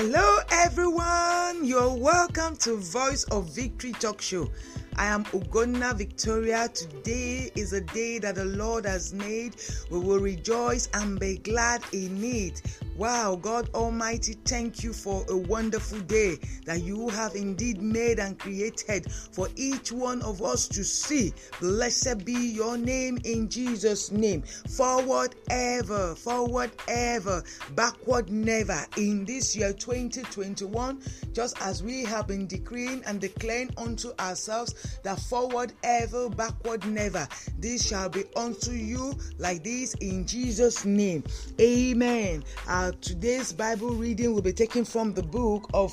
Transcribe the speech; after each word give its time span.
Hello, 0.00 0.38
everyone. 0.52 1.64
You're 1.64 1.92
welcome 1.92 2.54
to 2.58 2.76
Voice 2.76 3.24
of 3.32 3.52
Victory 3.52 3.90
Talk 3.90 4.22
Show. 4.22 4.48
I 4.94 5.06
am 5.06 5.24
Ugonna 5.24 5.92
Victoria. 5.92 6.68
Today 6.68 7.50
is 7.56 7.72
a 7.72 7.80
day 7.80 8.20
that 8.20 8.36
the 8.36 8.44
Lord 8.44 8.84
has 8.86 9.12
made. 9.12 9.56
We 9.90 9.98
will 9.98 10.20
rejoice 10.20 10.88
and 10.94 11.18
be 11.18 11.38
glad 11.38 11.82
in 11.92 12.22
it. 12.22 12.62
Wow, 12.98 13.36
God 13.36 13.70
Almighty, 13.76 14.32
thank 14.44 14.82
you 14.82 14.92
for 14.92 15.24
a 15.28 15.36
wonderful 15.36 16.00
day 16.00 16.36
that 16.66 16.82
you 16.82 17.08
have 17.10 17.36
indeed 17.36 17.80
made 17.80 18.18
and 18.18 18.36
created 18.36 19.08
for 19.12 19.48
each 19.54 19.92
one 19.92 20.20
of 20.22 20.42
us 20.42 20.66
to 20.66 20.82
see. 20.82 21.32
Blessed 21.60 22.24
be 22.24 22.32
your 22.32 22.76
name 22.76 23.20
in 23.22 23.48
Jesus' 23.48 24.10
name. 24.10 24.42
Forward 24.42 25.36
ever, 25.48 26.16
forward 26.16 26.72
ever, 26.88 27.44
backward 27.76 28.30
never. 28.30 28.84
In 28.96 29.24
this 29.24 29.54
year 29.54 29.72
2021, 29.72 31.00
just 31.32 31.56
as 31.62 31.84
we 31.84 32.02
have 32.02 32.26
been 32.26 32.48
decreeing 32.48 33.04
and 33.06 33.20
declaring 33.20 33.70
unto 33.76 34.10
ourselves 34.18 34.98
that 35.04 35.20
forward 35.20 35.72
ever, 35.84 36.28
backward 36.30 36.84
never. 36.84 37.28
This 37.60 37.86
shall 37.86 38.08
be 38.08 38.24
unto 38.34 38.72
you 38.72 39.14
like 39.38 39.62
this 39.62 39.94
in 40.00 40.26
Jesus' 40.26 40.84
name. 40.84 41.22
Amen. 41.60 42.42
Our 42.66 42.87
today's 42.92 43.52
Bible 43.52 43.90
reading 43.90 44.34
will 44.34 44.42
be 44.42 44.52
taken 44.52 44.84
from 44.84 45.14
the 45.14 45.22
book 45.22 45.68
of 45.74 45.92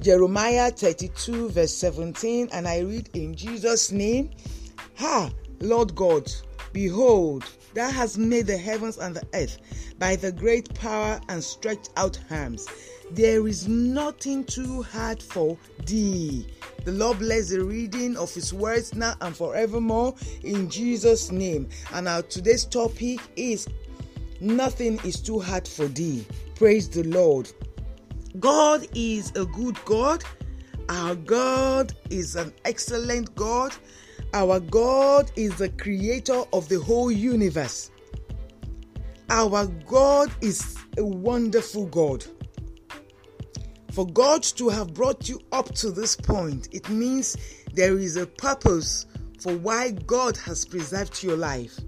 Jeremiah 0.00 0.70
32, 0.70 1.50
verse 1.50 1.74
17, 1.74 2.48
and 2.52 2.68
I 2.68 2.80
read 2.80 3.10
in 3.14 3.34
Jesus' 3.34 3.90
name 3.92 4.30
Ha, 4.96 5.30
Lord 5.60 5.94
God, 5.94 6.30
behold, 6.72 7.44
thou 7.74 7.90
hast 7.90 8.18
made 8.18 8.46
the 8.46 8.56
heavens 8.56 8.98
and 8.98 9.16
the 9.16 9.26
earth 9.34 9.58
by 9.98 10.16
the 10.16 10.32
great 10.32 10.72
power 10.74 11.20
and 11.28 11.42
stretched 11.42 11.90
out 11.96 12.18
arms. 12.30 12.66
There 13.10 13.46
is 13.48 13.66
nothing 13.66 14.44
too 14.44 14.82
hard 14.82 15.22
for 15.22 15.56
thee. 15.86 16.46
The 16.84 16.92
Lord 16.92 17.18
bless 17.20 17.48
the 17.48 17.64
reading 17.64 18.16
of 18.16 18.32
His 18.32 18.52
words 18.52 18.94
now 18.94 19.14
and 19.20 19.36
forevermore 19.36 20.14
in 20.42 20.68
Jesus' 20.68 21.30
name. 21.30 21.68
And 21.92 22.06
our 22.06 22.22
today's 22.22 22.64
topic 22.64 23.20
is 23.36 23.66
Nothing 24.40 25.00
is 25.04 25.20
too 25.20 25.40
hard 25.40 25.66
for 25.66 25.86
thee. 25.86 26.26
Praise 26.54 26.88
the 26.88 27.02
Lord. 27.04 27.50
God 28.38 28.86
is 28.94 29.32
a 29.34 29.44
good 29.46 29.82
God. 29.84 30.22
Our 30.88 31.16
God 31.16 31.92
is 32.10 32.36
an 32.36 32.52
excellent 32.64 33.34
God. 33.34 33.74
Our 34.34 34.60
God 34.60 35.30
is 35.36 35.56
the 35.56 35.70
creator 35.70 36.44
of 36.52 36.68
the 36.68 36.78
whole 36.80 37.10
universe. 37.10 37.90
Our 39.30 39.66
God 39.66 40.30
is 40.40 40.76
a 40.96 41.04
wonderful 41.04 41.86
God. 41.86 42.24
For 43.92 44.06
God 44.06 44.42
to 44.44 44.68
have 44.68 44.94
brought 44.94 45.28
you 45.28 45.40
up 45.50 45.74
to 45.76 45.90
this 45.90 46.14
point, 46.14 46.68
it 46.72 46.88
means 46.88 47.36
there 47.74 47.98
is 47.98 48.16
a 48.16 48.26
purpose 48.26 49.06
for 49.40 49.54
why 49.56 49.90
God 49.90 50.36
has 50.36 50.64
preserved 50.64 51.22
your 51.22 51.36
life. 51.36 51.78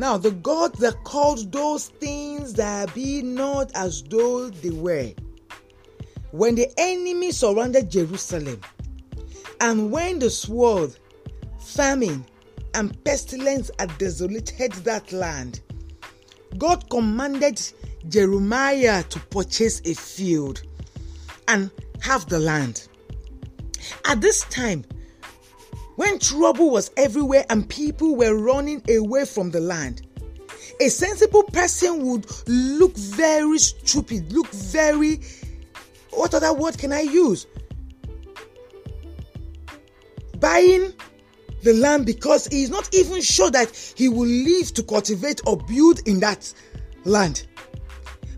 Now, 0.00 0.16
the 0.16 0.30
God 0.30 0.76
that 0.76 1.04
called 1.04 1.52
those 1.52 1.88
things 1.88 2.54
that 2.54 2.94
be 2.94 3.20
not 3.20 3.70
as 3.74 4.02
though 4.04 4.48
they 4.48 4.70
were. 4.70 5.10
When 6.30 6.54
the 6.54 6.72
enemy 6.78 7.32
surrounded 7.32 7.90
Jerusalem, 7.90 8.62
and 9.60 9.92
when 9.92 10.18
the 10.18 10.30
sword, 10.30 10.96
famine, 11.60 12.24
and 12.72 13.04
pestilence 13.04 13.70
had 13.78 13.98
desolated 13.98 14.72
that 14.84 15.12
land, 15.12 15.60
God 16.56 16.88
commanded 16.88 17.60
Jeremiah 18.08 19.02
to 19.02 19.20
purchase 19.26 19.82
a 19.84 19.92
field 19.92 20.62
and 21.46 21.70
have 22.00 22.26
the 22.26 22.38
land. 22.38 22.88
At 24.06 24.22
this 24.22 24.44
time, 24.44 24.86
when 26.00 26.18
trouble 26.18 26.70
was 26.70 26.90
everywhere 26.96 27.44
and 27.50 27.68
people 27.68 28.16
were 28.16 28.34
running 28.34 28.82
away 28.88 29.26
from 29.26 29.50
the 29.50 29.60
land, 29.60 30.00
a 30.80 30.88
sensible 30.88 31.42
person 31.42 32.06
would 32.06 32.24
look 32.48 32.96
very 32.96 33.58
stupid, 33.58 34.32
look 34.32 34.48
very. 34.48 35.20
What 36.08 36.32
other 36.32 36.54
word 36.54 36.78
can 36.78 36.90
I 36.90 37.02
use? 37.02 37.46
Buying 40.38 40.94
the 41.64 41.74
land 41.74 42.06
because 42.06 42.46
he 42.46 42.62
is 42.62 42.70
not 42.70 42.94
even 42.94 43.20
sure 43.20 43.50
that 43.50 43.76
he 43.94 44.08
will 44.08 44.26
live 44.26 44.72
to 44.72 44.82
cultivate 44.82 45.42
or 45.46 45.58
build 45.58 46.00
in 46.08 46.18
that 46.20 46.50
land. 47.04 47.46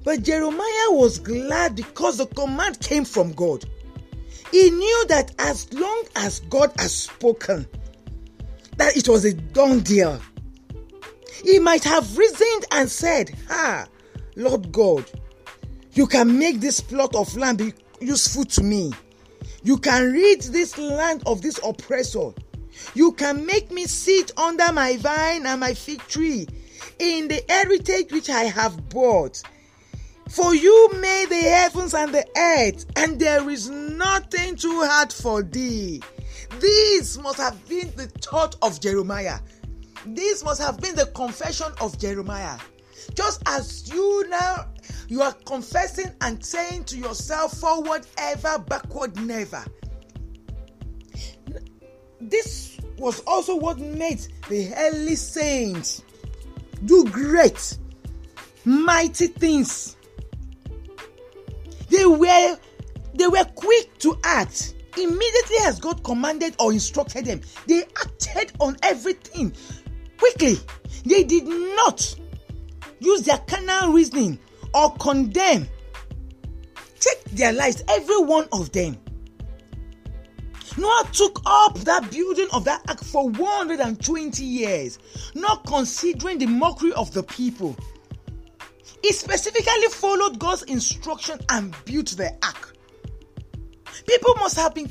But 0.02 0.24
Jeremiah 0.24 0.90
was 0.90 1.20
glad 1.20 1.76
because 1.76 2.18
the 2.18 2.26
command 2.26 2.80
came 2.80 3.04
from 3.04 3.30
God. 3.34 3.64
He 4.50 4.70
knew 4.70 5.04
that 5.08 5.32
as 5.38 5.72
long 5.72 6.04
as 6.16 6.40
God 6.40 6.72
has 6.78 6.94
spoken, 6.94 7.66
that 8.76 8.96
it 8.96 9.08
was 9.08 9.24
a 9.24 9.32
done 9.32 9.80
deal. 9.80 10.20
He 11.44 11.58
might 11.58 11.84
have 11.84 12.16
reasoned 12.16 12.66
and 12.70 12.90
said, 12.90 13.36
Ah, 13.50 13.86
Lord 14.36 14.70
God, 14.72 15.10
you 15.92 16.06
can 16.06 16.38
make 16.38 16.60
this 16.60 16.80
plot 16.80 17.14
of 17.14 17.36
land 17.36 17.58
be 17.58 17.72
useful 18.00 18.44
to 18.44 18.62
me. 18.62 18.92
You 19.62 19.78
can 19.78 20.12
rid 20.12 20.42
this 20.42 20.76
land 20.78 21.22
of 21.26 21.42
this 21.42 21.58
oppressor. 21.64 22.30
You 22.94 23.12
can 23.12 23.46
make 23.46 23.70
me 23.70 23.86
sit 23.86 24.36
under 24.38 24.72
my 24.72 24.96
vine 24.96 25.46
and 25.46 25.60
my 25.60 25.74
fig 25.74 26.00
tree 26.08 26.48
in 26.98 27.28
the 27.28 27.42
heritage 27.48 28.10
which 28.10 28.30
I 28.30 28.44
have 28.44 28.88
bought. 28.88 29.42
For 30.32 30.54
you 30.54 30.88
made 30.94 31.28
the 31.28 31.42
heavens 31.42 31.92
and 31.92 32.14
the 32.14 32.26
earth, 32.38 32.86
and 32.96 33.20
there 33.20 33.50
is 33.50 33.68
nothing 33.68 34.56
too 34.56 34.82
hard 34.82 35.12
for 35.12 35.42
thee. 35.42 36.02
This 36.58 37.18
must 37.18 37.36
have 37.36 37.68
been 37.68 37.92
the 37.96 38.06
thought 38.06 38.56
of 38.62 38.80
Jeremiah. 38.80 39.40
This 40.06 40.42
must 40.42 40.62
have 40.62 40.80
been 40.80 40.94
the 40.94 41.04
confession 41.06 41.66
of 41.82 41.98
Jeremiah. 41.98 42.58
Just 43.14 43.42
as 43.44 43.92
you 43.92 44.26
now 44.30 44.68
you 45.08 45.20
are 45.20 45.34
confessing 45.44 46.10
and 46.22 46.42
saying 46.42 46.84
to 46.84 46.96
yourself, 46.96 47.58
forward 47.58 48.06
ever, 48.16 48.58
backward 48.58 49.14
never. 49.26 49.62
This 52.22 52.78
was 52.96 53.20
also 53.26 53.54
what 53.56 53.78
made 53.78 54.26
the 54.48 54.72
early 54.78 55.16
saints 55.16 56.02
do 56.86 57.04
great, 57.10 57.76
mighty 58.64 59.26
things 59.26 59.96
they 61.92 62.06
were 62.06 62.58
they 63.14 63.26
were 63.28 63.44
quick 63.54 63.98
to 63.98 64.18
act. 64.24 64.74
Immediately 64.96 65.56
as 65.62 65.78
God 65.78 66.02
commanded 66.02 66.54
or 66.58 66.72
instructed 66.72 67.26
them, 67.26 67.40
they 67.66 67.82
acted 67.82 68.52
on 68.60 68.76
everything 68.82 69.52
quickly. 70.18 70.56
They 71.04 71.24
did 71.24 71.44
not 71.44 72.14
use 73.00 73.22
their 73.22 73.38
carnal 73.38 73.92
reasoning 73.92 74.38
or 74.74 74.94
condemn. 74.96 75.68
Take 76.98 77.24
their 77.32 77.52
lives, 77.52 77.82
every 77.88 78.20
one 78.20 78.48
of 78.52 78.72
them. 78.72 78.98
Noah 80.78 81.06
took 81.12 81.40
up 81.44 81.78
that 81.80 82.10
building 82.10 82.48
of 82.52 82.64
that 82.64 82.82
ark 82.88 83.02
for 83.02 83.28
120 83.28 84.44
years, 84.44 84.98
not 85.34 85.66
considering 85.66 86.38
the 86.38 86.46
mockery 86.46 86.92
of 86.94 87.12
the 87.12 87.22
people. 87.22 87.76
He 89.02 89.12
specifically 89.12 89.88
followed 89.90 90.38
God's 90.38 90.62
instruction 90.64 91.40
and 91.48 91.74
built 91.84 92.08
the 92.08 92.32
ark. 92.42 92.76
People 94.06 94.34
must 94.36 94.56
have 94.56 94.74
been 94.74 94.90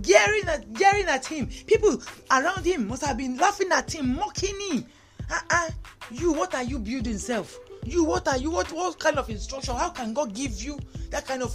jeering 0.00 0.48
at, 0.48 0.72
jeering 0.72 1.06
at 1.06 1.26
him. 1.26 1.48
People 1.66 2.02
around 2.30 2.64
him 2.64 2.88
must 2.88 3.04
have 3.04 3.16
been 3.18 3.36
laughing 3.36 3.70
at 3.72 3.94
him, 3.94 4.16
mocking 4.16 4.58
him. 4.70 4.86
Uh-uh. 5.30 5.70
You, 6.10 6.32
what 6.32 6.54
are 6.54 6.62
you 6.62 6.78
building, 6.78 7.18
self? 7.18 7.58
You, 7.84 8.04
what 8.04 8.26
are 8.28 8.38
you? 8.38 8.50
What, 8.50 8.72
what 8.72 8.98
kind 8.98 9.18
of 9.18 9.28
instruction? 9.28 9.76
How 9.76 9.90
can 9.90 10.14
God 10.14 10.34
give 10.34 10.62
you 10.62 10.78
that 11.10 11.26
kind 11.26 11.42
of 11.42 11.54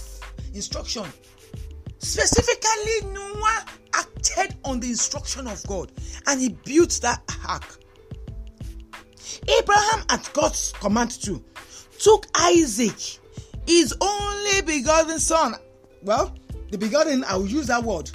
instruction? 0.53 1.05
Specifically, 1.97 3.11
Noah 3.11 3.65
acted 3.95 4.55
on 4.63 4.79
the 4.79 4.89
instruction 4.89 5.47
of 5.47 5.65
God 5.67 5.91
and 6.27 6.39
he 6.39 6.49
built 6.49 6.99
that 7.01 7.21
ark. 7.47 7.79
Abraham, 9.59 10.03
at 10.09 10.29
God's 10.33 10.73
command 10.73 11.11
too, 11.11 11.43
took 11.99 12.27
Isaac, 12.35 13.19
his 13.65 13.95
only 14.01 14.61
begotten 14.61 15.19
son. 15.19 15.55
Well, 16.01 16.35
the 16.71 16.77
begotten, 16.77 17.23
I 17.23 17.35
will 17.35 17.47
use 17.47 17.67
that 17.67 17.83
word 17.83 18.11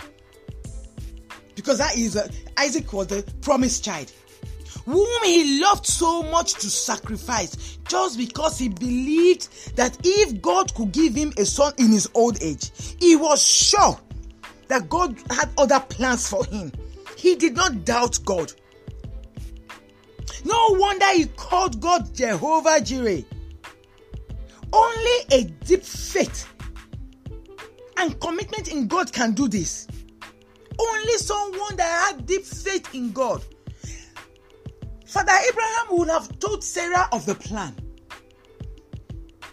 because 1.58 1.78
that 1.78 1.96
is 1.99 2.16
uh, 2.16 2.28
Isaac 2.56 2.93
was 2.93 3.08
the 3.08 3.25
promised 3.40 3.84
child, 3.84 4.12
whom 4.84 5.25
he 5.25 5.60
loved 5.60 5.87
so 5.87 6.22
much 6.22 6.55
to 6.55 6.70
sacrifice 6.70 7.78
just 7.88 8.16
because 8.16 8.58
he 8.58 8.69
believed 8.69 9.76
that 9.76 9.99
if 10.04 10.40
God 10.40 10.72
could 10.75 10.93
give 10.93 11.16
him 11.16 11.32
a 11.37 11.44
son 11.44 11.72
in 11.78 11.88
his 11.88 12.08
old 12.14 12.40
age, 12.40 12.70
he 13.00 13.16
was 13.16 13.43
sure 13.43 13.99
that 14.69 14.88
God 14.88 15.19
had 15.31 15.49
other 15.58 15.81
plans 15.81 16.28
for 16.28 16.44
him. 16.44 16.70
He 17.16 17.34
did 17.34 17.56
not 17.56 17.84
doubt 17.84 18.20
God. 18.25 18.52
No 20.44 20.69
wonder 20.70 21.06
he 21.12 21.26
called 21.26 21.81
God 21.81 22.14
Jehovah 22.14 22.81
Jireh 22.81 23.25
Only 24.73 25.17
a 25.32 25.44
deep 25.64 25.82
faith 25.82 26.46
and 27.99 28.19
commitment 28.20 28.69
in 28.70 28.87
God 28.87 29.12
can 29.12 29.32
do 29.32 29.49
this. 29.49 29.87
Only 30.79 31.14
someone 31.14 31.76
that 31.76 32.14
had 32.14 32.26
deep 32.26 32.44
faith 32.44 32.94
in 32.94 33.12
God. 33.12 33.43
Father 35.06 35.32
Abraham 35.49 35.99
would 35.99 36.08
have 36.08 36.38
told 36.38 36.62
Sarah 36.62 37.08
of 37.12 37.26
the 37.26 37.35
plan. 37.35 37.75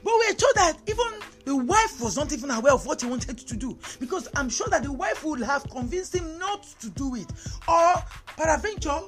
But 0.04 0.14
we're 0.14 0.34
told 0.36 0.54
that 0.56 0.78
even 0.88 1.08
the 1.46 1.56
wife 1.56 2.00
was 2.00 2.16
not 2.16 2.32
even 2.32 2.52
aware 2.52 2.74
of 2.74 2.86
what 2.86 3.02
he 3.02 3.08
wanted 3.08 3.40
to 3.40 3.58
do 3.58 3.78
because 4.00 4.28
I'm 4.36 4.50
sure 4.50 4.68
that 4.70 4.84
the 4.84 4.92
wife 4.92 5.24
would 5.24 5.42
have 5.42 5.68
convinced 5.72 6.14
him 6.14 6.38
not 6.38 6.64
to 6.82 6.90
do 6.92 7.16
it. 7.16 7.32
Or, 7.68 7.96
peradventure, 8.38 9.00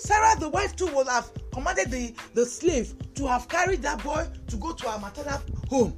Sarah, 0.00 0.34
the 0.40 0.48
wife 0.48 0.74
too, 0.76 0.86
would 0.94 1.08
have 1.08 1.30
commanded 1.52 1.90
the, 1.90 2.14
the 2.32 2.46
slave 2.46 2.94
to 3.14 3.26
have 3.26 3.48
carried 3.48 3.82
that 3.82 4.02
boy 4.02 4.26
to 4.46 4.56
go 4.56 4.72
to 4.72 4.88
her 4.88 4.98
maternal 4.98 5.40
home. 5.68 5.96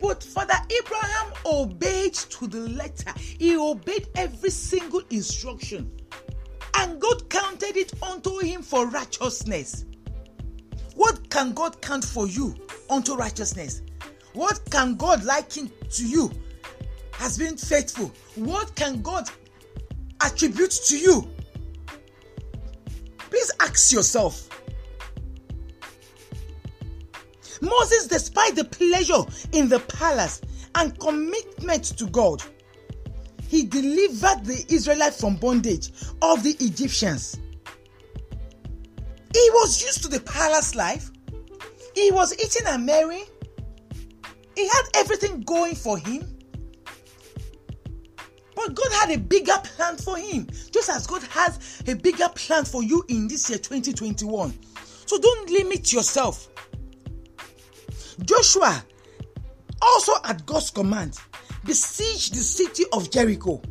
But 0.00 0.22
Father 0.22 0.54
Abraham 0.76 1.32
obeyed 1.46 2.14
to 2.14 2.48
the 2.48 2.68
letter, 2.70 3.12
he 3.16 3.56
obeyed 3.56 4.08
every 4.16 4.50
single 4.50 5.02
instruction, 5.10 5.92
and 6.74 7.00
God 7.00 7.30
counted 7.30 7.76
it 7.76 7.92
unto 8.02 8.38
him 8.38 8.62
for 8.62 8.88
righteousness. 8.88 9.84
What 10.96 11.30
can 11.30 11.52
God 11.52 11.80
count 11.80 12.04
for 12.04 12.26
you 12.26 12.56
unto 12.88 13.14
righteousness? 13.14 13.82
What 14.32 14.68
can 14.70 14.96
God 14.96 15.22
liken 15.22 15.70
to 15.90 16.06
you 16.06 16.32
as 17.20 17.38
being 17.38 17.56
faithful? 17.56 18.10
What 18.34 18.74
can 18.74 19.00
God 19.00 19.30
attribute 20.20 20.72
to 20.86 20.98
you? 20.98 21.30
Please 23.40 23.52
ask 23.60 23.92
yourself. 23.92 24.50
Moses, 27.62 28.06
despite 28.06 28.54
the 28.54 28.64
pleasure 28.64 29.22
in 29.52 29.66
the 29.66 29.80
palace 29.80 30.42
and 30.74 30.98
commitment 31.00 31.84
to 31.96 32.06
God, 32.08 32.42
he 33.48 33.64
delivered 33.64 34.44
the 34.44 34.62
Israelites 34.68 35.22
from 35.22 35.36
bondage 35.36 35.90
of 36.20 36.42
the 36.42 36.54
Egyptians. 36.60 37.40
He 39.32 39.50
was 39.54 39.82
used 39.82 40.02
to 40.02 40.08
the 40.08 40.20
palace 40.20 40.74
life. 40.74 41.10
He 41.94 42.10
was 42.10 42.34
eating 42.34 42.66
and 42.66 42.84
marrying. 42.84 43.24
He 44.54 44.68
had 44.68 44.82
everything 44.96 45.40
going 45.44 45.76
for 45.76 45.96
him. 45.96 46.39
But 48.60 48.74
God 48.74 48.92
had 48.92 49.10
a 49.12 49.18
bigger 49.18 49.56
plan 49.64 49.96
for 49.96 50.18
him, 50.18 50.46
just 50.70 50.90
as 50.90 51.06
God 51.06 51.22
has 51.30 51.82
a 51.86 51.94
bigger 51.94 52.28
plan 52.34 52.66
for 52.66 52.82
you 52.82 53.02
in 53.08 53.26
this 53.26 53.48
year 53.48 53.58
2021. 53.58 54.52
So 55.06 55.18
don't 55.18 55.48
limit 55.48 55.90
yourself. 55.94 56.46
Joshua, 58.22 58.84
also 59.80 60.12
at 60.24 60.44
God's 60.44 60.70
command, 60.70 61.16
besieged 61.64 62.34
the 62.34 62.42
city 62.42 62.84
of 62.92 63.10
Jericho, 63.10 63.62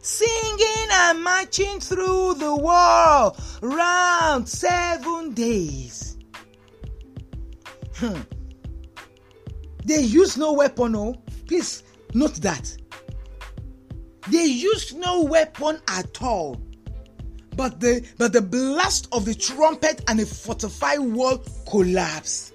singing 0.00 0.88
and 0.90 1.22
marching 1.22 1.78
through 1.78 2.34
the 2.34 2.56
wall 2.56 3.36
round 3.60 4.48
seven 4.48 5.34
days. 5.34 6.16
Hmm. 7.96 8.22
They 9.84 10.00
used 10.00 10.38
no 10.38 10.54
weapon, 10.54 10.96
oh, 10.96 11.22
please 11.46 11.82
note 12.14 12.36
that. 12.36 12.74
They 14.30 14.44
used 14.44 14.96
no 14.96 15.22
weapon 15.24 15.80
at 15.88 16.22
all. 16.22 16.60
But 17.56 17.80
the 17.80 18.06
but 18.16 18.32
the 18.32 18.40
blast 18.40 19.08
of 19.12 19.24
the 19.24 19.34
trumpet 19.34 20.02
and 20.08 20.20
the 20.20 20.26
fortified 20.26 21.00
wall 21.00 21.42
collapsed. 21.68 22.54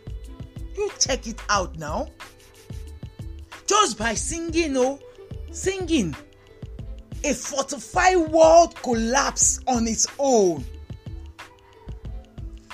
You 0.77 0.89
check 0.99 1.27
it 1.27 1.41
out 1.49 1.77
now. 1.77 2.07
Just 3.67 3.97
by 3.97 4.13
singing, 4.13 4.77
oh, 4.77 4.99
singing, 5.51 6.15
a 7.23 7.33
fortified 7.33 8.17
wall 8.29 8.69
collapsed 8.69 9.63
on 9.67 9.87
its 9.87 10.07
own. 10.17 10.63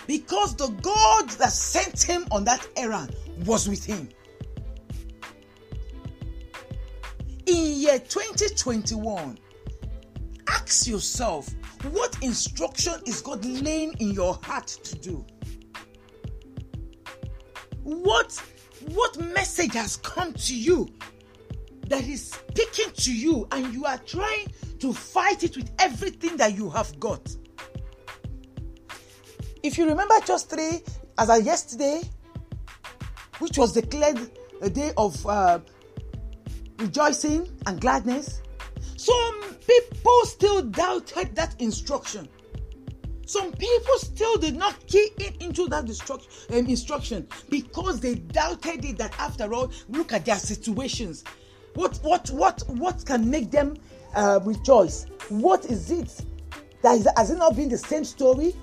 Because 0.05 0.55
the 0.55 0.67
God 0.67 1.29
that 1.31 1.53
sent 1.53 2.01
him 2.03 2.27
on 2.31 2.43
that 2.43 2.67
errand 2.75 3.15
was 3.45 3.67
with 3.67 3.83
him. 3.83 4.09
In 7.51 7.81
year 7.81 7.99
2021, 7.99 9.37
ask 10.47 10.87
yourself 10.87 11.49
what 11.91 12.17
instruction 12.21 12.93
is 13.05 13.19
God 13.19 13.43
laying 13.43 13.91
in 13.99 14.11
your 14.11 14.39
heart 14.41 14.67
to 14.67 14.95
do? 14.95 15.25
What 17.83 18.41
what 18.93 19.19
message 19.19 19.73
has 19.73 19.97
come 19.97 20.31
to 20.31 20.55
you 20.55 20.87
that 21.87 22.07
is 22.07 22.31
speaking 22.31 22.93
to 22.93 23.13
you 23.13 23.45
and 23.51 23.73
you 23.73 23.83
are 23.83 23.97
trying 23.97 24.47
to 24.79 24.93
fight 24.93 25.43
it 25.43 25.57
with 25.57 25.71
everything 25.77 26.37
that 26.37 26.55
you 26.55 26.69
have 26.69 26.97
got? 27.01 27.35
If 29.61 29.77
you 29.77 29.89
remember 29.89 30.15
just 30.25 30.49
three, 30.49 30.83
as 31.17 31.29
of 31.29 31.45
yesterday, 31.45 32.01
which 33.39 33.57
was 33.57 33.73
declared 33.73 34.31
a 34.61 34.69
day 34.69 34.93
of 34.95 35.27
uh, 35.27 35.59
rejoicing 36.81 37.47
and 37.65 37.79
gladness, 37.79 38.41
some 38.97 39.41
people 39.67 40.21
still 40.25 40.61
doubted 40.63 41.35
that 41.35 41.55
instruction. 41.59 42.27
Some 43.25 43.53
people 43.53 43.97
still 43.97 44.37
did 44.37 44.57
not 44.57 44.85
key 44.87 45.09
in 45.19 45.33
into 45.39 45.67
that 45.67 45.85
instruction, 45.85 46.29
um, 46.51 46.65
instruction 46.65 47.27
because 47.49 48.01
they 48.01 48.15
doubted 48.15 48.83
it. 48.83 48.97
That 48.97 49.17
after 49.19 49.53
all, 49.53 49.71
look 49.87 50.11
at 50.11 50.25
their 50.25 50.35
situations. 50.35 51.23
What 51.75 51.97
what 52.03 52.29
what 52.31 52.61
what 52.67 53.05
can 53.05 53.29
make 53.29 53.49
them 53.49 53.77
uh, 54.15 54.41
rejoice? 54.43 55.05
What 55.29 55.65
is 55.65 55.91
it 55.91 56.25
that 56.81 56.97
is, 56.97 57.07
has 57.15 57.29
it 57.29 57.37
not 57.37 57.55
been 57.55 57.69
the 57.69 57.77
same 57.77 58.03
story? 58.03 58.53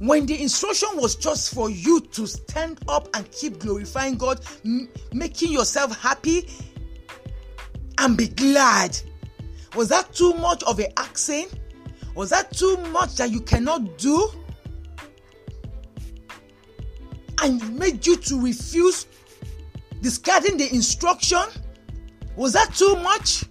When 0.00 0.26
the 0.26 0.40
instruction 0.40 0.90
was 0.94 1.16
just 1.16 1.54
for 1.54 1.70
you 1.70 2.00
to 2.00 2.26
stand 2.26 2.80
up 2.88 3.08
and 3.14 3.30
keep 3.32 3.58
glorifying 3.58 4.16
God, 4.16 4.40
m- 4.64 4.88
making 5.12 5.52
yourself 5.52 6.00
happy, 6.00 6.48
and 7.98 8.16
be 8.16 8.28
glad. 8.28 8.98
Was 9.74 9.88
that 9.88 10.12
too 10.14 10.34
much 10.34 10.62
of 10.64 10.80
a 10.80 10.98
accent? 10.98 11.54
Was 12.14 12.30
that 12.30 12.52
too 12.52 12.76
much 12.92 13.16
that 13.16 13.30
you 13.30 13.40
cannot 13.40 13.98
do? 13.98 14.28
And 17.40 17.78
made 17.78 18.04
you 18.06 18.16
to 18.16 18.40
refuse 18.40 19.06
discarding 20.00 20.56
the 20.56 20.72
instruction? 20.74 21.42
Was 22.36 22.52
that 22.54 22.74
too 22.74 22.96
much? 22.96 23.44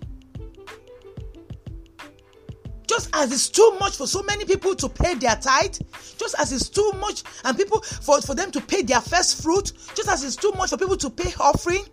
Just 2.88 3.10
as 3.13 3.32
it's 3.34 3.50
too 3.50 3.75
much 3.80 3.98
for 3.98 4.08
so 4.08 4.24
many 4.24 4.46
people 4.46 4.74
to 4.75 4.88
pay 4.88 5.13
their 5.13 5.36
tithe, 5.36 5.75
just 6.18 6.36
as 6.39 6.54
it's 6.54 6.70
too 6.70 6.92
much 7.00 7.24
and 7.44 7.56
people 7.58 7.82
for, 7.82 8.22
for 8.22 8.34
them 8.34 8.50
to 8.51 8.62
pay 8.62 8.82
their 8.82 9.01
first 9.01 9.44
fruit, 9.44 9.74
just 9.94 10.10
as 10.10 10.24
it's 10.24 10.38
too 10.38 10.51
much 10.58 10.70
for 10.70 10.77
people 10.77 10.98
to 10.98 11.10
pay 11.10 11.34
offering. 11.39 11.84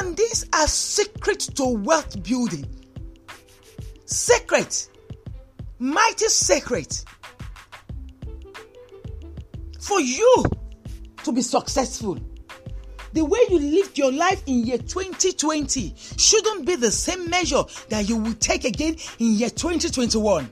And 0.00 0.16
these 0.16 0.46
are 0.54 0.66
secrets 0.66 1.46
to 1.48 1.64
wealth 1.64 2.22
building. 2.22 2.64
Secret 4.06 4.88
mighty 5.78 6.26
secret 6.28 7.04
for 9.78 10.00
you 10.00 10.44
to 11.24 11.32
be 11.32 11.42
successful. 11.42 12.18
The 13.12 13.24
way 13.24 13.40
you 13.50 13.58
lived 13.58 13.98
your 13.98 14.10
life 14.10 14.42
in 14.46 14.64
year 14.64 14.78
2020 14.78 15.94
shouldn't 16.16 16.64
be 16.64 16.76
the 16.76 16.90
same 16.90 17.28
measure 17.28 17.64
that 17.90 18.08
you 18.08 18.16
will 18.16 18.34
take 18.34 18.64
again 18.64 18.96
in 19.18 19.32
year 19.34 19.50
2021. 19.50 20.50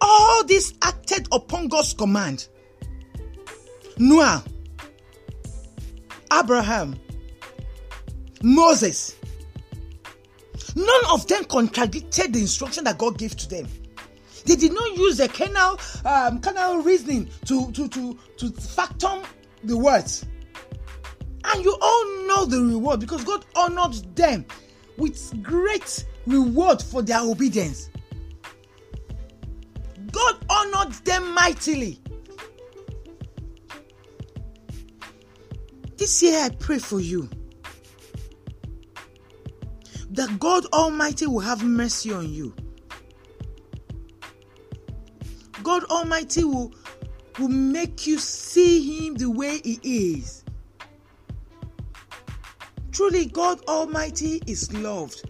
All 0.00 0.44
this 0.44 0.74
acted 0.82 1.26
upon 1.32 1.68
God's 1.68 1.94
command. 1.94 2.48
Noah, 3.98 4.44
Abraham, 6.32 6.98
Moses, 8.42 9.18
None 10.78 11.04
of 11.10 11.26
them 11.26 11.44
contradicted 11.44 12.32
the 12.32 12.40
instruction 12.40 12.84
that 12.84 12.98
God 12.98 13.18
gave 13.18 13.36
to 13.36 13.48
them. 13.48 13.66
They 14.44 14.54
did 14.54 14.72
not 14.72 14.96
use 14.96 15.16
the 15.16 15.28
canal, 15.28 15.80
um, 16.04 16.40
reasoning 16.84 17.28
to, 17.46 17.70
to, 17.72 17.88
to, 17.88 18.18
to 18.36 18.50
factor 18.52 19.20
the 19.64 19.76
words. 19.76 20.24
And 21.44 21.64
you 21.64 21.76
all 21.80 22.26
know 22.26 22.44
the 22.44 22.62
reward 22.62 23.00
because 23.00 23.24
God 23.24 23.44
honored 23.56 23.94
them 24.14 24.44
with 24.96 25.42
great 25.42 26.04
reward 26.26 26.80
for 26.80 27.02
their 27.02 27.20
obedience. 27.20 27.90
God 30.12 30.36
honored 30.48 30.92
them 31.04 31.34
mightily. 31.34 32.00
This 35.98 36.22
year 36.22 36.44
I 36.44 36.50
pray 36.50 36.78
for 36.78 37.00
you 37.00 37.28
that 40.10 40.38
God 40.38 40.64
Almighty 40.66 41.26
will 41.26 41.40
have 41.40 41.64
mercy 41.64 42.12
on 42.12 42.32
you. 42.32 42.54
God 45.64 45.82
Almighty 45.84 46.44
will, 46.44 46.72
will 47.40 47.48
make 47.48 48.06
you 48.06 48.18
see 48.18 49.06
Him 49.06 49.16
the 49.16 49.28
way 49.28 49.60
He 49.64 49.80
is. 49.82 50.44
Truly, 52.92 53.26
God 53.26 53.60
Almighty 53.66 54.40
is 54.46 54.72
loved, 54.72 55.28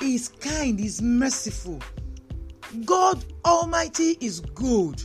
He 0.00 0.14
is 0.14 0.28
kind, 0.28 0.80
He 0.80 0.86
is 0.86 1.02
merciful. 1.02 1.80
God 2.86 3.22
Almighty 3.44 4.16
is 4.20 4.40
good. 4.40 5.02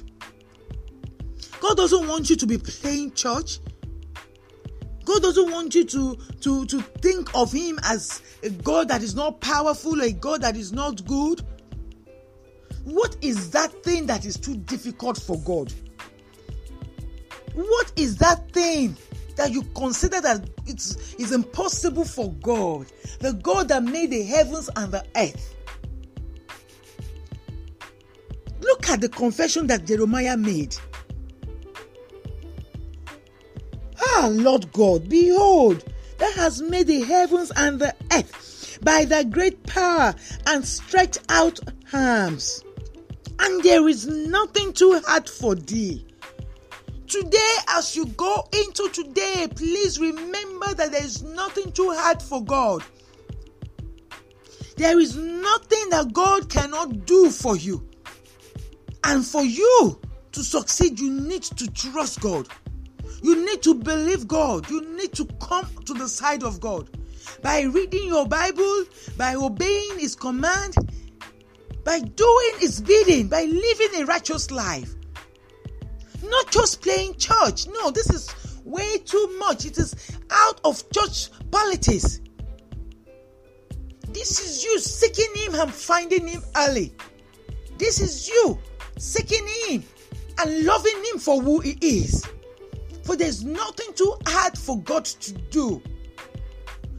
God 1.59 1.75
doesn't 1.75 2.07
want 2.07 2.29
you 2.29 2.37
to 2.37 2.47
be 2.47 2.57
playing 2.57 3.11
church. 3.11 3.59
God 5.07 5.21
doesn't 5.21 5.51
want 5.51 5.73
you 5.73 5.85
to, 5.85 6.17
to, 6.41 6.65
to 6.65 6.81
think 7.01 7.33
of 7.33 7.49
Him 7.53 7.79
as 7.85 8.21
a 8.43 8.49
God 8.49 8.89
that 8.89 9.01
is 9.01 9.15
not 9.15 9.39
powerful, 9.39 10.01
a 10.01 10.11
God 10.11 10.41
that 10.41 10.57
is 10.57 10.73
not 10.73 11.05
good. 11.05 11.41
What 12.83 13.15
is 13.21 13.51
that 13.51 13.71
thing 13.85 14.05
that 14.07 14.25
is 14.25 14.35
too 14.35 14.57
difficult 14.57 15.17
for 15.17 15.39
God? 15.39 15.71
What 17.53 17.93
is 17.95 18.17
that 18.17 18.51
thing 18.51 18.97
that 19.37 19.51
you 19.51 19.63
consider 19.77 20.19
that 20.19 20.49
it's, 20.65 21.15
it's 21.17 21.31
impossible 21.31 22.03
for 22.03 22.33
God? 22.41 22.87
The 23.19 23.31
God 23.31 23.69
that 23.69 23.83
made 23.83 24.11
the 24.11 24.23
heavens 24.23 24.69
and 24.75 24.91
the 24.91 25.05
earth. 25.15 25.55
Look 28.59 28.89
at 28.89 28.99
the 28.99 29.07
confession 29.07 29.67
that 29.67 29.85
Jeremiah 29.85 30.35
made. 30.35 30.75
Lord 34.25 34.71
God, 34.71 35.07
behold, 35.09 35.83
that 36.17 36.33
has 36.33 36.61
made 36.61 36.87
the 36.87 37.01
heavens 37.01 37.51
and 37.55 37.79
the 37.79 37.95
earth 38.11 38.79
by 38.81 39.05
thy 39.05 39.23
great 39.23 39.63
power 39.67 40.15
and 40.47 40.65
stretched 40.65 41.19
out 41.29 41.59
arms. 41.93 42.63
And 43.39 43.63
there 43.63 43.87
is 43.87 44.07
nothing 44.07 44.73
too 44.73 44.99
hard 45.05 45.29
for 45.29 45.53
thee. 45.53 46.05
Today, 47.07 47.55
as 47.69 47.95
you 47.95 48.05
go 48.07 48.47
into 48.51 48.89
today, 48.89 49.47
please 49.55 49.99
remember 49.99 50.73
that 50.73 50.91
there 50.91 51.03
is 51.03 51.21
nothing 51.23 51.71
too 51.71 51.91
hard 51.93 52.21
for 52.21 52.43
God. 52.43 52.83
There 54.75 54.99
is 54.99 55.15
nothing 55.15 55.89
that 55.89 56.11
God 56.13 56.49
cannot 56.49 57.05
do 57.05 57.29
for 57.29 57.55
you. 57.55 57.87
And 59.03 59.25
for 59.25 59.43
you 59.43 59.99
to 60.33 60.43
succeed, 60.43 60.99
you 60.99 61.09
need 61.09 61.43
to 61.43 61.71
trust 61.71 62.19
God. 62.19 62.47
You 63.21 63.45
need 63.45 63.61
to 63.63 63.73
believe 63.73 64.27
God. 64.27 64.69
You 64.69 64.81
need 64.95 65.13
to 65.13 65.25
come 65.41 65.67
to 65.85 65.93
the 65.93 66.07
side 66.07 66.43
of 66.43 66.59
God. 66.59 66.89
By 67.41 67.61
reading 67.61 68.07
your 68.07 68.27
Bible, 68.27 68.85
by 69.17 69.35
obeying 69.35 69.99
His 69.99 70.15
command, 70.15 70.75
by 71.83 71.99
doing 71.99 72.51
His 72.59 72.81
bidding, 72.81 73.27
by 73.27 73.43
living 73.43 74.01
a 74.01 74.05
righteous 74.05 74.51
life. 74.51 74.93
Not 76.23 76.51
just 76.51 76.81
playing 76.81 77.15
church. 77.15 77.67
No, 77.67 77.91
this 77.91 78.09
is 78.09 78.33
way 78.63 78.97
too 78.99 79.35
much. 79.39 79.65
It 79.65 79.77
is 79.77 80.17
out 80.29 80.61
of 80.63 80.83
church 80.91 81.29
politics. 81.51 82.21
This 84.09 84.39
is 84.39 84.63
you 84.63 84.79
seeking 84.79 85.33
Him 85.35 85.55
and 85.55 85.73
finding 85.73 86.27
Him 86.27 86.41
early. 86.55 86.93
This 87.77 87.99
is 87.99 88.27
you 88.27 88.57
seeking 88.97 89.45
Him 89.67 89.83
and 90.39 90.65
loving 90.65 91.03
Him 91.11 91.19
for 91.19 91.41
who 91.41 91.59
He 91.59 91.77
is. 91.81 92.23
For 93.07 93.15
there's 93.15 93.41
nothing 93.41 93.93
too 93.93 94.17
hard 94.25 94.57
for 94.57 94.81
God 94.81 95.05
to 95.05 95.31
do. 95.31 95.81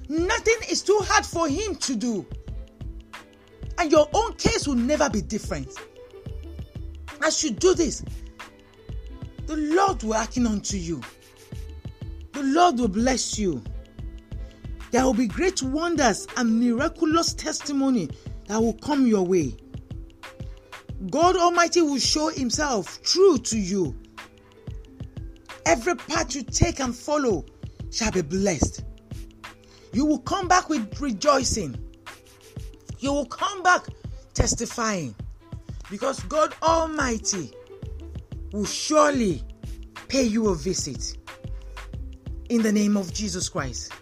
Nothing 0.08 0.56
is 0.70 0.82
too 0.82 0.98
hard 1.02 1.26
for 1.26 1.46
Him 1.46 1.74
to 1.76 1.94
do. 1.94 2.26
And 3.76 3.92
your 3.92 4.08
own 4.14 4.32
case 4.36 4.66
will 4.66 4.74
never 4.74 5.10
be 5.10 5.20
different. 5.20 5.68
As 7.22 7.44
you 7.44 7.50
do 7.50 7.74
this, 7.74 8.02
the 9.44 9.56
Lord 9.58 10.02
will 10.02 10.14
hearken 10.14 10.46
unto 10.46 10.78
you. 10.78 11.02
The 12.32 12.42
Lord 12.42 12.78
will 12.78 12.88
bless 12.88 13.38
you. 13.38 13.62
There 14.92 15.04
will 15.04 15.12
be 15.12 15.26
great 15.26 15.62
wonders 15.62 16.26
and 16.38 16.58
miraculous 16.58 17.34
testimony 17.34 18.08
that 18.46 18.58
will 18.58 18.78
come 18.78 19.06
your 19.06 19.26
way. 19.26 19.58
God 21.10 21.36
Almighty 21.36 21.82
will 21.82 21.98
show 21.98 22.28
Himself 22.28 23.02
true 23.02 23.36
to 23.36 23.58
you. 23.58 23.94
Every 25.68 25.96
path 25.96 26.34
you 26.34 26.42
take 26.44 26.80
and 26.80 26.96
follow 26.96 27.44
shall 27.90 28.10
be 28.10 28.22
blessed. 28.22 28.84
You 29.92 30.06
will 30.06 30.20
come 30.20 30.48
back 30.48 30.70
with 30.70 30.98
rejoicing. 30.98 31.76
You 33.00 33.12
will 33.12 33.26
come 33.26 33.62
back 33.62 33.84
testifying 34.32 35.14
because 35.90 36.20
God 36.20 36.54
Almighty 36.62 37.52
will 38.50 38.64
surely 38.64 39.44
pay 40.08 40.22
you 40.22 40.48
a 40.48 40.54
visit 40.54 41.18
in 42.48 42.62
the 42.62 42.72
name 42.72 42.96
of 42.96 43.12
Jesus 43.12 43.50
Christ. 43.50 43.92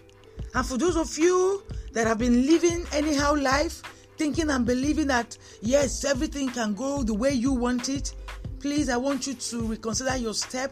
And 0.53 0.65
for 0.65 0.77
those 0.77 0.95
of 0.95 1.17
you 1.17 1.63
that 1.91 2.07
have 2.07 2.17
been 2.17 2.47
living 2.47 2.85
anyhow 2.93 3.35
life, 3.35 3.83
thinking 4.17 4.51
and 4.51 4.65
believing 4.65 5.07
that 5.07 5.37
yes, 5.61 6.05
everything 6.05 6.47
can 6.47 6.75
go 6.75 7.03
the 7.03 7.13
way 7.13 7.33
you 7.33 7.51
want 7.51 7.89
it, 7.89 8.15
please, 8.61 8.87
I 8.87 8.95
want 8.95 9.27
you 9.27 9.33
to 9.33 9.63
reconsider 9.63 10.15
your 10.15 10.33
step 10.33 10.71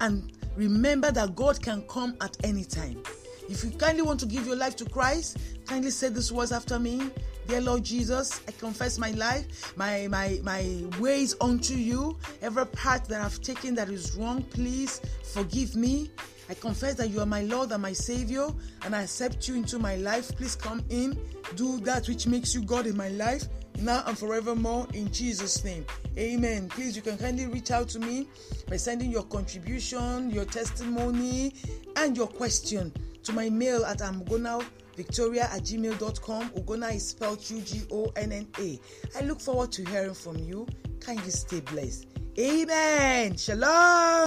and 0.00 0.32
remember 0.56 1.10
that 1.10 1.34
God 1.34 1.62
can 1.62 1.82
come 1.88 2.16
at 2.20 2.36
any 2.44 2.64
time. 2.64 3.02
If 3.48 3.62
you 3.62 3.70
kindly 3.70 4.02
want 4.02 4.18
to 4.20 4.26
give 4.26 4.46
your 4.46 4.56
life 4.56 4.74
to 4.76 4.84
Christ, 4.84 5.38
kindly 5.66 5.90
say 5.90 6.08
these 6.08 6.32
words 6.32 6.52
after 6.52 6.78
me. 6.78 7.10
Dear 7.46 7.60
Lord 7.60 7.84
Jesus, 7.84 8.40
I 8.48 8.52
confess 8.52 8.98
my 8.98 9.12
life, 9.12 9.76
my 9.76 10.08
my 10.08 10.40
my 10.42 10.84
ways 10.98 11.36
unto 11.40 11.74
you. 11.74 12.18
Every 12.42 12.66
part 12.66 13.04
that 13.04 13.20
I've 13.20 13.40
taken 13.40 13.76
that 13.76 13.88
is 13.88 14.16
wrong, 14.16 14.42
please 14.42 15.00
forgive 15.22 15.76
me. 15.76 16.10
I 16.48 16.54
confess 16.54 16.94
that 16.94 17.10
you 17.10 17.20
are 17.20 17.26
my 17.26 17.42
Lord 17.42 17.72
and 17.72 17.82
my 17.82 17.92
Savior, 17.92 18.48
and 18.82 18.94
I 18.94 19.02
accept 19.02 19.48
you 19.48 19.54
into 19.54 19.78
my 19.78 19.96
life. 19.96 20.34
Please 20.36 20.54
come 20.54 20.84
in, 20.90 21.18
do 21.54 21.80
that 21.80 22.08
which 22.08 22.26
makes 22.26 22.54
you 22.54 22.62
God 22.62 22.86
in 22.86 22.96
my 22.96 23.08
life, 23.08 23.44
now 23.80 24.02
and 24.06 24.16
forevermore, 24.16 24.86
in 24.94 25.10
Jesus' 25.12 25.64
name. 25.64 25.84
Amen. 26.18 26.68
Please, 26.68 26.96
you 26.96 27.02
can 27.02 27.18
kindly 27.18 27.46
reach 27.46 27.70
out 27.70 27.88
to 27.90 27.98
me 27.98 28.28
by 28.68 28.76
sending 28.76 29.10
your 29.10 29.24
contribution, 29.24 30.30
your 30.30 30.44
testimony, 30.44 31.54
and 31.96 32.16
your 32.16 32.28
question 32.28 32.92
to 33.22 33.32
my 33.32 33.50
mail 33.50 33.84
at 33.84 33.98
ugonna 33.98 34.64
victoria 34.96 35.44
at 35.52 35.62
gmail.com. 35.62 36.50
Ugonna 36.50 36.94
is 36.94 37.08
spelled 37.08 37.48
U 37.50 37.60
G 37.60 37.82
O 37.90 38.12
N 38.16 38.32
N 38.32 38.48
A. 38.58 38.80
I 39.16 39.22
look 39.22 39.40
forward 39.40 39.72
to 39.72 39.84
hearing 39.84 40.14
from 40.14 40.36
you. 40.38 40.66
Kindly 41.00 41.30
stay 41.30 41.60
blessed. 41.60 42.06
Amen. 42.38 43.36
Shalom. 43.36 44.25